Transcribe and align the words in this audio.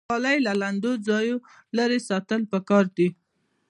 غالۍ 0.09 0.37
له 0.45 0.53
لمدو 0.61 0.91
ځایونو 1.07 1.45
لرې 1.77 1.99
ساتل 2.09 2.41
پکار 2.51 2.85
دي. 2.97 3.07